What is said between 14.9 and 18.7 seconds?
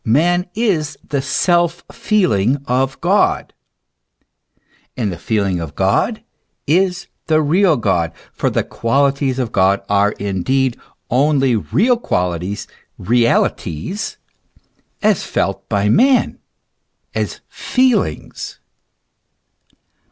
as felt by man, as feelings.